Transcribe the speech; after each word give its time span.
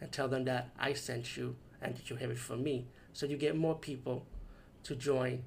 and 0.00 0.10
tell 0.12 0.28
them 0.28 0.44
that 0.44 0.70
I 0.78 0.92
sent 0.92 1.36
you 1.36 1.56
and 1.80 1.96
that 1.96 2.10
you 2.10 2.16
have 2.16 2.30
it 2.30 2.38
from 2.38 2.62
me. 2.62 2.86
So 3.12 3.26
you 3.26 3.36
get 3.36 3.56
more 3.56 3.74
people 3.74 4.26
to 4.84 4.94
join 4.94 5.44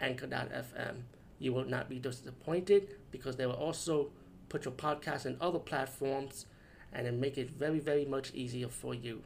Anchor.fm. 0.00 1.02
You 1.38 1.52
will 1.52 1.64
not 1.64 1.88
be 1.88 1.98
disappointed 1.98 2.88
because 3.10 3.36
they 3.36 3.46
will 3.46 3.54
also 3.54 4.10
put 4.48 4.64
your 4.64 4.74
podcast 4.74 5.26
in 5.26 5.36
other 5.40 5.58
platforms 5.58 6.46
and 6.92 7.06
then 7.06 7.20
make 7.20 7.38
it 7.38 7.50
very, 7.50 7.78
very 7.80 8.04
much 8.04 8.32
easier 8.34 8.68
for 8.68 8.94
you. 8.94 9.22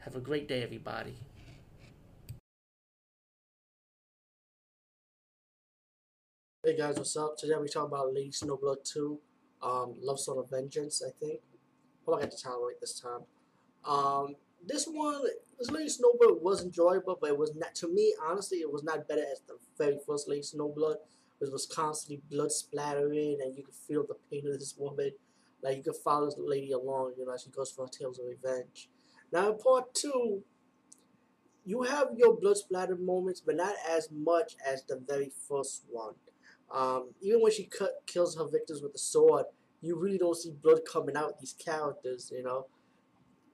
Have 0.00 0.14
a 0.14 0.20
great 0.20 0.46
day, 0.46 0.62
everybody. 0.62 1.16
Hey 6.64 6.76
guys, 6.76 6.96
what's 6.96 7.16
up? 7.16 7.36
Today 7.36 7.54
we 7.60 7.68
talk 7.68 7.86
about 7.86 8.12
Lady 8.12 8.30
Snowblood 8.30 8.82
2, 8.84 9.18
um, 9.62 9.94
Love 10.00 10.18
Song 10.18 10.38
of 10.38 10.50
Vengeance, 10.50 11.00
I 11.00 11.10
think. 11.20 11.40
Hope 12.04 12.16
I 12.18 12.20
got 12.22 12.30
the 12.32 12.36
title 12.36 12.66
right 12.66 12.80
this 12.80 12.98
time. 12.98 13.20
Um, 13.86 14.36
this 14.66 14.86
one, 14.86 15.22
this 15.58 15.70
Lady 15.70 15.88
Snowblood 15.88 16.42
was 16.42 16.62
enjoyable, 16.62 17.16
but 17.20 17.30
it 17.30 17.38
was 17.38 17.54
not, 17.54 17.74
to 17.76 17.88
me, 17.88 18.14
honestly, 18.28 18.58
it 18.58 18.72
was 18.72 18.82
not 18.82 19.06
better 19.06 19.22
as 19.22 19.40
the 19.46 19.56
very 19.78 19.98
first 20.06 20.28
Lady 20.28 20.42
Snowblood, 20.42 20.96
which 21.38 21.50
was 21.50 21.66
constantly 21.66 22.20
blood 22.30 22.50
splattering, 22.50 23.38
and 23.42 23.56
you 23.56 23.62
could 23.62 23.74
feel 23.74 24.04
the 24.06 24.16
pain 24.30 24.46
of 24.46 24.58
this 24.58 24.74
woman. 24.76 25.12
Like, 25.62 25.76
you 25.76 25.82
could 25.82 25.96
follow 25.96 26.26
this 26.26 26.36
lady 26.38 26.72
along, 26.72 27.14
you 27.16 27.24
know, 27.24 27.32
as 27.32 27.42
she 27.42 27.50
goes 27.50 27.70
for 27.70 27.86
her 27.86 27.90
tales 27.90 28.18
of 28.18 28.26
revenge. 28.26 28.88
Now, 29.32 29.52
in 29.52 29.58
part 29.58 29.94
two, 29.94 30.42
you 31.64 31.82
have 31.82 32.08
your 32.16 32.36
blood 32.36 32.56
splattered 32.56 33.00
moments, 33.00 33.40
but 33.40 33.56
not 33.56 33.74
as 33.88 34.08
much 34.10 34.56
as 34.66 34.82
the 34.84 35.00
very 35.06 35.32
first 35.48 35.84
one. 35.90 36.14
Um, 36.72 37.10
even 37.20 37.40
when 37.42 37.52
she 37.52 37.64
cut, 37.64 38.02
kills 38.06 38.36
her 38.36 38.48
victims 38.48 38.82
with 38.82 38.92
the 38.92 38.98
sword, 38.98 39.46
you 39.80 39.96
really 39.96 40.18
don't 40.18 40.36
see 40.36 40.50
blood 40.50 40.80
coming 40.90 41.16
out 41.16 41.38
these 41.38 41.54
characters, 41.54 42.32
you 42.34 42.42
know. 42.42 42.66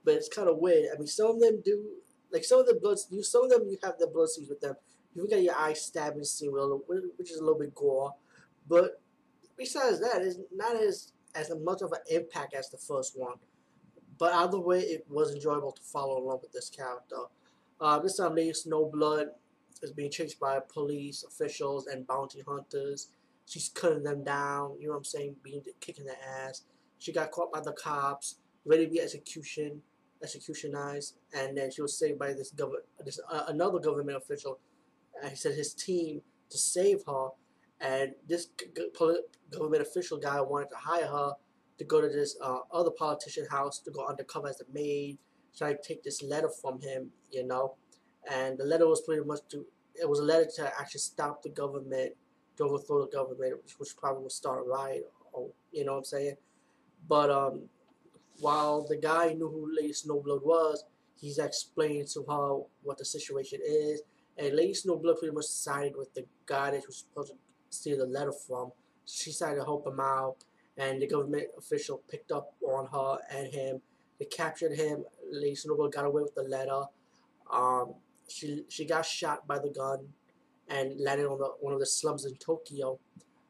But 0.05 0.15
it's 0.15 0.29
kind 0.29 0.49
of 0.49 0.59
weird. 0.59 0.87
I 0.93 0.99
mean, 0.99 1.07
some 1.07 1.31
of 1.31 1.41
them 1.41 1.63
do, 1.65 1.85
like 2.33 2.45
some 2.45 2.61
of 2.61 2.67
the 2.67 2.75
blood, 2.75 2.99
you 3.11 3.23
some 3.23 3.45
of 3.45 3.51
them 3.51 3.69
you 3.69 3.79
have 3.83 3.99
the 3.99 4.07
blood 4.07 4.29
scenes 4.29 4.49
with 4.49 4.61
them. 4.61 4.75
You 5.15 5.29
got 5.29 5.43
your 5.43 5.57
eye 5.57 5.75
stabbing 5.75 6.25
scene, 6.25 6.51
which 6.53 7.31
is 7.31 7.37
a 7.37 7.45
little 7.45 7.59
bit 7.59 7.75
gore. 7.75 8.15
But 8.69 9.01
besides 9.57 10.01
that, 10.01 10.23
it's 10.23 10.39
not 10.55 10.77
as 10.77 11.13
as 11.35 11.53
much 11.63 11.83
of 11.83 11.93
an 11.93 12.01
impact 12.11 12.55
as 12.55 12.69
the 12.69 12.79
first 12.79 13.19
one. 13.19 13.37
But 14.19 14.35
either 14.35 14.59
way, 14.59 14.81
it 14.81 15.07
was 15.09 15.35
enjoyable 15.35 15.73
to 15.73 15.83
follow 15.83 16.19
along 16.19 16.41
with 16.43 16.53
this 16.53 16.71
character. 16.71 17.25
Uh, 17.81 17.99
this 17.99 18.19
time, 18.19 18.37
Lady 18.37 18.53
Snowblood 18.53 19.27
is 19.83 19.91
being 19.91 20.11
chased 20.11 20.39
by 20.39 20.61
police 20.61 21.25
officials 21.25 21.87
and 21.87 22.07
bounty 22.07 22.43
hunters. 22.47 23.09
She's 23.47 23.69
cutting 23.69 24.05
them 24.05 24.23
down, 24.23 24.77
you 24.79 24.87
know 24.87 24.93
what 24.93 24.99
I'm 24.99 25.05
saying, 25.05 25.37
being 25.43 25.63
kicking 25.81 26.05
their 26.05 26.17
ass. 26.47 26.63
She 26.99 27.13
got 27.13 27.33
caught 27.33 27.53
by 27.53 27.61
the 27.61 27.73
cops, 27.73 28.37
ready 28.65 28.85
to 28.85 28.91
be 28.93 29.01
execution, 29.01 29.83
executionized, 30.25 31.15
and 31.35 31.57
then 31.57 31.71
she 31.71 31.83
was 31.83 31.99
saved 31.99 32.19
by 32.19 32.33
this 32.33 32.51
government, 32.51 32.85
this 33.05 33.21
uh, 33.31 33.45
another 33.49 33.79
government 33.79 34.17
official. 34.17 34.59
And 35.21 35.31
he 35.31 35.37
said 35.37 35.55
his 35.55 35.75
team 35.75 36.23
to 36.51 36.59
save 36.59 37.03
her, 37.07 37.29
and 37.81 38.13
this 38.29 38.49
government 39.51 39.83
official 39.83 40.19
guy 40.19 40.41
wanted 40.41 40.71
to 40.71 40.77
hire 40.77 41.07
her 41.07 41.33
to 41.79 41.85
go 41.85 42.01
to 42.01 42.09
this 42.09 42.37
uh, 42.43 42.59
other 42.73 42.91
politician 42.91 43.47
house 43.51 43.79
to 43.81 43.91
go 43.91 44.07
undercover 44.07 44.49
as 44.49 44.61
a 44.61 44.73
maid, 44.73 45.19
try 45.57 45.73
to 45.73 45.79
take 45.83 46.03
this 46.03 46.23
letter 46.23 46.51
from 46.61 46.81
him, 46.81 47.11
you 47.31 47.47
know 47.47 47.75
and 48.31 48.59
the 48.59 48.65
letter 48.65 48.87
was 48.87 49.01
pretty 49.03 49.25
much 49.25 49.41
to 49.51 49.67
it 49.95 50.09
was 50.09 50.21
a 50.21 50.25
letter 50.25 50.49
to 50.57 50.73
actually 50.81 51.01
stop 51.01 51.43
the 51.43 51.49
government 51.51 52.13
to 52.57 52.65
overthrow 52.65 53.05
the 53.05 53.11
government 53.11 53.55
which, 53.63 53.79
which 53.79 53.97
probably 53.97 54.23
would 54.23 54.33
start 54.33 54.61
a 54.61 54.63
riot 54.63 55.11
or 55.33 55.49
you 55.73 55.85
know 55.85 55.93
what 55.93 55.99
I'm 55.99 56.05
saying 56.05 56.37
but 57.09 57.31
um 57.31 57.63
while 58.41 58.87
the 58.87 58.97
guy 58.97 59.33
knew 59.33 59.49
who 59.49 59.75
Lady 59.75 59.93
Snowblood 59.93 60.45
was 60.45 60.85
he's 61.23 61.39
explaining 61.39 62.05
to 62.05 62.25
her 62.29 62.59
what 62.83 62.99
the 62.99 63.05
situation 63.05 63.61
is. 63.65 64.03
And 64.37 64.57
Lady 64.57 64.75
Snowblood 64.75 65.19
pretty 65.19 65.35
much 65.35 65.47
sided 65.47 65.97
with 65.97 66.13
the 66.15 66.27
guy 66.45 66.73
that 66.73 66.83
was 66.87 66.99
supposed 66.99 67.31
to 67.31 67.39
steal 67.71 67.99
the 67.99 68.07
letter 68.07 68.33
from. 68.33 68.73
She 69.07 69.31
decided 69.31 69.57
to 69.57 69.65
help 69.65 69.87
him 69.87 70.01
out 70.01 70.37
and 70.77 71.01
the 71.01 71.07
government 71.07 71.45
official 71.57 72.03
picked 72.11 72.33
up 72.33 72.55
on 72.63 72.87
her 72.87 73.19
and 73.31 73.55
him. 73.55 73.81
They 74.19 74.25
captured 74.25 74.73
him. 74.73 75.05
Lady 75.31 75.55
Snowblood 75.55 75.93
got 75.93 76.07
away 76.07 76.23
with 76.23 76.35
the 76.35 76.43
letter. 76.43 76.83
Um, 77.51 77.95
she 78.29 78.65
she 78.69 78.85
got 78.85 79.07
shot 79.07 79.47
by 79.47 79.59
the 79.59 79.71
gun 79.71 80.09
and 80.69 80.99
landed 80.99 81.27
on 81.27 81.39
the 81.39 81.53
one 81.61 81.73
of 81.73 81.81
the 81.81 81.87
slums 81.87 82.25
in 82.25 82.35
Tokyo. 82.37 82.99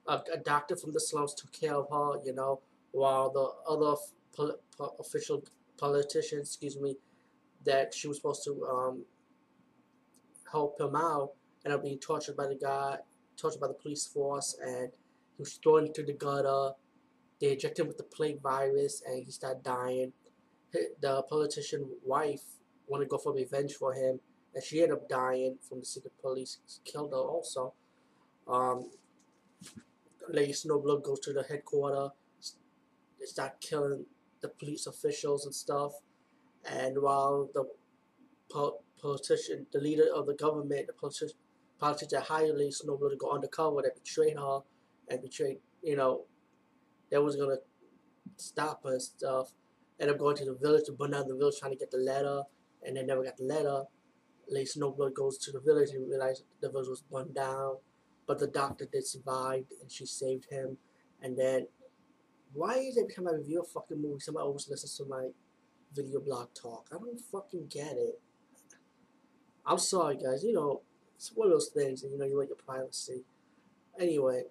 A, 0.08 0.20
a 0.32 0.38
doctor 0.38 0.76
from 0.76 0.92
the 0.92 1.00
slums 1.00 1.34
took 1.34 1.52
care 1.52 1.74
of 1.74 1.86
her, 1.90 2.20
you 2.24 2.34
know, 2.34 2.60
while 2.90 3.30
the 3.30 3.70
other 3.70 3.96
pol 4.34 4.52
po 4.76 4.94
official 4.98 5.42
politician, 5.78 6.40
excuse 6.40 6.78
me, 6.78 6.96
that 7.64 7.94
she 7.94 8.08
was 8.08 8.16
supposed 8.18 8.44
to 8.44 8.64
um, 8.66 9.04
help 10.50 10.80
him 10.80 10.96
out, 10.96 11.30
ended 11.64 11.78
up 11.78 11.84
being 11.84 11.98
tortured 11.98 12.36
by 12.36 12.46
the 12.46 12.54
guy, 12.54 12.96
tortured 13.36 13.60
by 13.60 13.68
the 13.68 13.74
police 13.74 14.06
force, 14.06 14.56
and 14.64 14.90
he 15.36 15.42
was 15.42 15.54
thrown 15.54 15.86
into 15.86 16.02
the 16.02 16.12
gutter. 16.12 16.72
They 17.40 17.52
injected 17.52 17.82
him 17.82 17.88
with 17.88 17.98
the 17.98 18.04
plague 18.04 18.40
virus, 18.40 19.02
and 19.06 19.24
he 19.24 19.30
started 19.30 19.62
dying. 19.62 20.12
The 21.00 21.22
politician 21.28 21.88
wife 22.04 22.42
wanted 22.86 23.04
to 23.04 23.10
go 23.10 23.18
for 23.18 23.32
revenge 23.34 23.74
for 23.74 23.92
him, 23.92 24.20
and 24.54 24.62
she 24.62 24.82
ended 24.82 24.98
up 24.98 25.08
dying 25.08 25.58
from 25.68 25.80
the 25.80 25.86
secret 25.86 26.12
police 26.20 26.58
killed 26.84 27.12
her 27.12 27.18
also. 27.18 27.74
Um, 28.48 28.90
Lady 30.28 30.52
Snowblood 30.52 31.02
goes 31.02 31.20
to 31.20 31.32
the 31.32 31.42
headquarters, 31.42 32.10
start 33.24 33.60
killing 33.60 34.04
the 34.42 34.48
police 34.48 34.86
officials 34.86 35.46
and 35.46 35.54
stuff, 35.54 35.92
and 36.64 37.00
while 37.00 37.48
the 37.54 37.64
politician, 39.00 39.66
the 39.72 39.80
leader 39.80 40.06
of 40.14 40.26
the 40.26 40.34
government, 40.34 40.86
the 40.86 40.92
politician, 40.92 41.36
politician 41.78 42.22
hired 42.22 42.56
Lady 42.56 42.70
Snowblood 42.70 43.10
to 43.10 43.16
go 43.16 43.30
undercover, 43.30 43.82
that 43.82 43.94
betrayed 43.94 44.36
her 44.36 44.60
and 45.08 45.22
betrayed, 45.22 45.58
you 45.82 45.96
know, 45.96 46.24
that 47.10 47.22
was 47.22 47.36
gonna 47.36 47.56
stop 48.36 48.84
her 48.84 48.92
and 48.92 49.02
stuff. 49.02 49.52
Ended 50.00 50.14
up 50.14 50.20
going 50.20 50.36
to 50.36 50.44
the 50.44 50.54
village 50.54 50.84
to 50.86 50.92
burn 50.92 51.12
down 51.12 51.28
the 51.28 51.36
village 51.36 51.58
trying 51.58 51.72
to 51.72 51.78
get 51.78 51.90
the 51.90 51.98
letter, 51.98 52.42
and 52.82 52.96
they 52.96 53.02
never 53.02 53.22
got 53.22 53.36
the 53.36 53.44
letter. 53.44 53.84
Lady 54.48 54.66
Snowblood 54.66 55.14
goes 55.14 55.38
to 55.38 55.52
the 55.52 55.60
village 55.60 55.90
and 55.90 56.08
realizes 56.08 56.44
the 56.60 56.70
village 56.70 56.88
was 56.88 57.02
burned 57.02 57.34
down. 57.34 57.76
But 58.26 58.38
the 58.38 58.46
doctor 58.46 58.86
did 58.90 59.06
survive 59.06 59.64
and 59.80 59.90
she 59.90 60.06
saved 60.06 60.46
him. 60.50 60.78
And 61.22 61.36
then, 61.36 61.66
why 62.54 62.74
is 62.78 62.98
every 62.98 63.12
time 63.12 63.28
I 63.28 63.32
review 63.32 63.62
a 63.62 63.64
fucking 63.64 64.00
movie, 64.00 64.20
somebody 64.20 64.44
always 64.44 64.68
listens 64.68 64.96
to 64.98 65.04
my 65.04 65.28
video 65.94 66.20
blog 66.20 66.48
talk? 66.54 66.88
I 66.92 66.96
don't 66.96 67.20
fucking 67.20 67.66
get 67.68 67.92
it. 67.92 68.20
I'm 69.64 69.78
sorry, 69.78 70.16
guys. 70.16 70.44
You 70.44 70.52
know, 70.52 70.82
it's 71.16 71.32
one 71.34 71.48
of 71.48 71.52
those 71.52 71.68
things, 71.68 72.02
and 72.02 72.12
you 72.12 72.18
know, 72.18 72.26
you 72.26 72.36
want 72.36 72.48
your 72.48 72.56
privacy. 72.56 73.24
Anyway, 73.98 74.44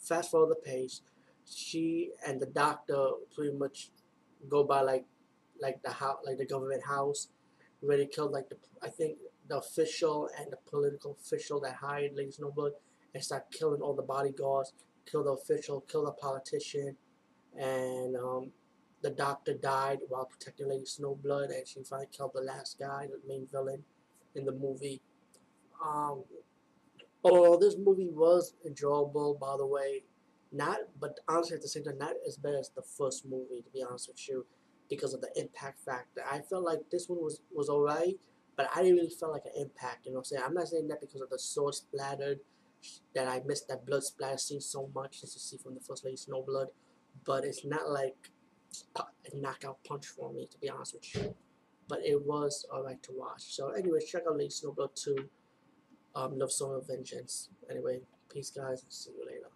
fast 0.00 0.30
forward 0.30 0.50
the 0.50 0.70
page. 0.70 1.00
She 1.50 2.10
and 2.26 2.40
the 2.40 2.46
doctor 2.46 3.08
pretty 3.34 3.56
much 3.56 3.90
go 4.48 4.64
by 4.64 4.82
like, 4.82 5.04
like 5.60 5.82
the 5.82 5.90
house, 5.90 6.18
like 6.24 6.38
the 6.38 6.46
government 6.46 6.84
house, 6.86 7.28
where 7.80 7.96
they 7.96 8.06
killed 8.06 8.32
like 8.32 8.48
the 8.48 8.56
I 8.82 8.88
think 8.88 9.18
the 9.48 9.58
official 9.58 10.28
and 10.38 10.52
the 10.52 10.58
political 10.70 11.16
official 11.20 11.60
that 11.60 11.74
hired 11.74 12.12
Lady 12.14 12.30
Snowblood 12.30 12.72
and 13.14 13.24
start 13.24 13.50
killing 13.50 13.80
all 13.80 13.94
the 13.94 14.02
bodyguards, 14.02 14.72
kill 15.10 15.24
the 15.24 15.30
official, 15.30 15.84
kill 15.90 16.04
the 16.04 16.12
politician, 16.12 16.96
and 17.58 18.16
um, 18.16 18.50
the 19.02 19.10
doctor 19.10 19.54
died 19.54 19.98
while 20.08 20.26
protecting 20.26 20.68
Lady 20.68 20.84
Snowblood, 20.84 21.46
and 21.46 21.66
she 21.66 21.82
finally 21.82 22.08
killed 22.16 22.32
the 22.34 22.40
last 22.40 22.78
guy, 22.78 23.06
the 23.06 23.20
main 23.26 23.46
villain 23.50 23.84
in 24.34 24.44
the 24.44 24.52
movie. 24.52 25.00
Um, 25.84 26.24
this 27.60 27.76
movie 27.76 28.08
was 28.10 28.54
enjoyable, 28.64 29.36
by 29.40 29.56
the 29.56 29.66
way, 29.66 30.04
not, 30.52 30.78
but 31.00 31.18
honestly 31.28 31.56
at 31.56 31.62
the 31.62 31.68
same 31.68 31.84
time, 31.84 31.98
not 31.98 32.14
as 32.26 32.36
bad 32.36 32.54
as 32.54 32.70
the 32.74 32.82
first 32.82 33.26
movie, 33.26 33.62
to 33.62 33.70
be 33.72 33.82
honest 33.82 34.08
with 34.08 34.28
you 34.28 34.46
because 34.88 35.12
of 35.12 35.20
the 35.20 35.30
impact 35.36 35.80
factor. 35.84 36.22
I 36.30 36.40
felt 36.40 36.64
like 36.64 36.80
this 36.90 37.08
one 37.08 37.18
was, 37.18 37.40
was 37.52 37.68
alright, 37.68 38.18
but 38.56 38.68
I 38.74 38.82
didn't 38.82 38.96
really 38.96 39.10
feel 39.10 39.30
like 39.30 39.44
an 39.44 39.60
impact, 39.60 40.06
you 40.06 40.12
know 40.12 40.18
what 40.18 40.20
I'm 40.20 40.24
saying? 40.24 40.42
I'm 40.46 40.54
not 40.54 40.68
saying 40.68 40.88
that 40.88 41.00
because 41.00 41.20
of 41.20 41.30
the 41.30 41.38
sword 41.38 41.74
splattered, 41.74 42.40
that 43.14 43.28
I 43.28 43.42
missed 43.46 43.68
that 43.68 43.86
blood 43.86 44.04
splatter 44.04 44.38
scene 44.38 44.60
so 44.60 44.90
much 44.94 45.22
as 45.22 45.34
you 45.34 45.40
see 45.40 45.56
from 45.56 45.74
the 45.74 45.80
First 45.80 46.04
Lady 46.04 46.16
Snowblood, 46.16 46.68
but 47.24 47.44
it's 47.44 47.64
not 47.64 47.88
like 47.90 48.30
a 48.96 49.02
knockout 49.36 49.78
punch 49.84 50.06
for 50.06 50.32
me, 50.32 50.46
to 50.50 50.58
be 50.58 50.68
honest 50.70 50.94
with 50.94 51.14
you. 51.14 51.34
but 51.88 52.00
it 52.04 52.20
was 52.24 52.66
alright 52.72 53.02
to 53.02 53.12
watch. 53.12 53.42
So 53.56 53.70
anyway, 53.70 54.00
check 54.06 54.22
out 54.28 54.36
Lady 54.36 54.50
Snowblood 54.50 54.94
2, 54.94 55.16
um, 56.14 56.38
Love 56.38 56.52
Song 56.52 56.74
of 56.74 56.86
Vengeance. 56.86 57.48
Anyway, 57.70 58.00
peace 58.30 58.50
guys, 58.50 58.84
see 58.88 59.10
you 59.16 59.26
later. 59.26 59.48